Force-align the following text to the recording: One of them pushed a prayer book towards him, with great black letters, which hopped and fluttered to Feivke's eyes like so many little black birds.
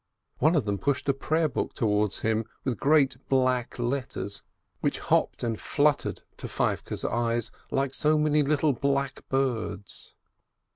One 0.39 0.55
of 0.55 0.65
them 0.65 0.79
pushed 0.79 1.07
a 1.09 1.13
prayer 1.13 1.47
book 1.47 1.75
towards 1.75 2.21
him, 2.21 2.45
with 2.63 2.79
great 2.79 3.17
black 3.29 3.77
letters, 3.77 4.41
which 4.79 4.97
hopped 4.97 5.43
and 5.43 5.59
fluttered 5.61 6.23
to 6.37 6.47
Feivke's 6.47 7.05
eyes 7.05 7.51
like 7.69 7.93
so 7.93 8.17
many 8.17 8.41
little 8.41 8.73
black 8.73 9.21
birds. 9.29 10.15